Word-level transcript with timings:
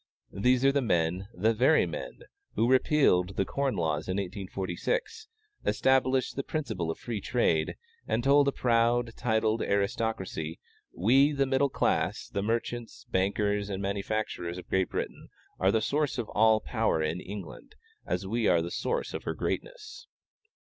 These 0.33 0.65
are 0.65 0.71
the 0.71 0.81
men, 0.81 1.27
the 1.31 1.53
very 1.53 1.85
men, 1.85 2.21
who 2.55 2.67
repealed 2.67 3.35
the 3.35 3.45
Corn 3.45 3.75
Laws 3.75 4.07
in 4.07 4.17
1846, 4.17 5.27
established 5.63 6.35
the 6.35 6.41
principle 6.41 6.89
of 6.89 6.97
Free 6.97 7.21
Trade, 7.21 7.75
and 8.07 8.23
told 8.23 8.47
a 8.47 8.51
proud, 8.51 9.13
titled 9.15 9.61
aristocracy 9.61 10.59
"We, 10.91 11.33
the 11.33 11.45
middle 11.45 11.69
class, 11.69 12.27
the 12.29 12.41
merchants, 12.41 13.05
bankers, 13.11 13.69
and 13.69 13.79
manufacturers 13.79 14.57
of 14.57 14.69
Great 14.69 14.89
Britain, 14.89 15.29
are 15.59 15.71
the 15.71 15.81
source 15.83 16.17
of 16.17 16.29
all 16.29 16.61
power 16.61 17.03
in 17.03 17.21
England, 17.21 17.75
as 18.03 18.25
we 18.25 18.47
are 18.47 18.63
the 18.63 18.71
source 18.71 19.13
of 19.13 19.25
her 19.25 19.35
greatness." 19.35 20.07